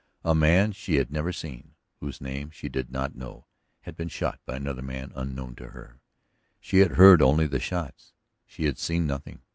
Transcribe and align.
A 0.23 0.33
man 0.33 0.71
she 0.71 0.95
had 0.95 1.11
never 1.11 1.31
seen, 1.31 1.75
whose 1.99 2.19
name 2.19 2.47
even 2.47 2.49
she 2.49 2.69
did 2.69 2.89
not 2.89 3.13
know, 3.13 3.45
had 3.81 3.95
been 3.95 4.07
shot 4.09 4.39
by 4.47 4.55
another 4.55 4.81
man 4.81 5.11
unknown 5.15 5.53
to 5.57 5.67
her; 5.67 6.01
she 6.59 6.79
had 6.79 6.93
heard 6.93 7.21
only 7.21 7.45
the 7.45 7.59
shots, 7.59 8.11
she 8.47 8.65
had 8.65 8.79
seen 8.79 9.05
nothing. 9.05 9.41